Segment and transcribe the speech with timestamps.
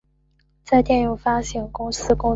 [0.63, 2.29] 在电影发行公司工作。